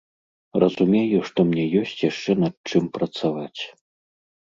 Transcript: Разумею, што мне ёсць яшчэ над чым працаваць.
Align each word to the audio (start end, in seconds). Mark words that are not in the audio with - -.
Разумею, 0.63 1.19
што 1.27 1.39
мне 1.51 1.65
ёсць 1.83 1.95
яшчэ 2.09 2.31
над 2.43 2.55
чым 2.75 2.83
працаваць. 2.99 3.61